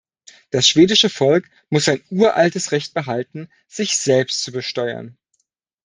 [0.49, 5.15] Das schwedische Volk muss sein uraltes Recht behalten, "sich selbst zu besteuern".